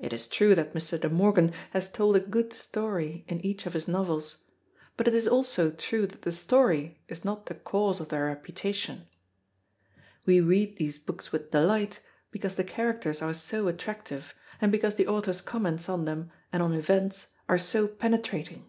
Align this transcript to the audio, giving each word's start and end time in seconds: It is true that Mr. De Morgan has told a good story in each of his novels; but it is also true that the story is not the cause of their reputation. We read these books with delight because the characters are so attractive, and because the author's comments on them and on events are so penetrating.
It 0.00 0.12
is 0.12 0.26
true 0.26 0.56
that 0.56 0.74
Mr. 0.74 1.00
De 1.00 1.08
Morgan 1.08 1.52
has 1.70 1.88
told 1.92 2.16
a 2.16 2.18
good 2.18 2.52
story 2.52 3.24
in 3.28 3.40
each 3.46 3.64
of 3.64 3.74
his 3.74 3.86
novels; 3.86 4.38
but 4.96 5.06
it 5.06 5.14
is 5.14 5.28
also 5.28 5.70
true 5.70 6.04
that 6.08 6.22
the 6.22 6.32
story 6.32 7.00
is 7.06 7.24
not 7.24 7.46
the 7.46 7.54
cause 7.54 8.00
of 8.00 8.08
their 8.08 8.24
reputation. 8.26 9.06
We 10.26 10.40
read 10.40 10.78
these 10.78 10.98
books 10.98 11.30
with 11.30 11.52
delight 11.52 12.00
because 12.32 12.56
the 12.56 12.64
characters 12.64 13.22
are 13.22 13.32
so 13.32 13.68
attractive, 13.68 14.34
and 14.60 14.72
because 14.72 14.96
the 14.96 15.06
author's 15.06 15.40
comments 15.40 15.88
on 15.88 16.06
them 16.06 16.32
and 16.52 16.60
on 16.60 16.72
events 16.74 17.28
are 17.48 17.56
so 17.56 17.86
penetrating. 17.86 18.68